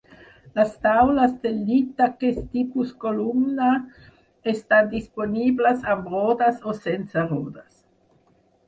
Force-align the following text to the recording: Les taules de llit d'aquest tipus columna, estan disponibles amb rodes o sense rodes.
Les 0.59 0.69
taules 0.85 1.35
de 1.43 1.51
llit 1.57 1.91
d'aquest 2.03 2.41
tipus 2.55 2.93
columna, 3.05 3.69
estan 4.55 4.91
disponibles 4.97 5.87
amb 5.95 6.11
rodes 6.17 6.61
o 6.73 6.77
sense 6.89 7.29
rodes. 7.33 7.81